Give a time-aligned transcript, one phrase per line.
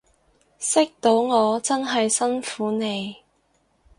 [0.57, 3.17] 識到我真係辛苦你